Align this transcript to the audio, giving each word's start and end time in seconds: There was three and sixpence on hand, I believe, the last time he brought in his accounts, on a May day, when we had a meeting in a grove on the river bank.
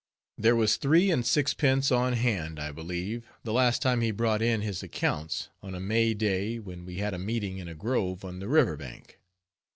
There 0.39 0.55
was 0.55 0.77
three 0.77 1.11
and 1.11 1.23
sixpence 1.23 1.91
on 1.91 2.13
hand, 2.13 2.59
I 2.59 2.71
believe, 2.71 3.23
the 3.43 3.53
last 3.53 3.83
time 3.83 4.01
he 4.01 4.09
brought 4.09 4.41
in 4.41 4.61
his 4.61 4.81
accounts, 4.81 5.49
on 5.61 5.75
a 5.75 5.79
May 5.79 6.15
day, 6.15 6.57
when 6.57 6.85
we 6.85 6.95
had 6.95 7.13
a 7.13 7.19
meeting 7.19 7.59
in 7.59 7.67
a 7.67 7.75
grove 7.75 8.25
on 8.25 8.39
the 8.39 8.47
river 8.47 8.75
bank. 8.75 9.19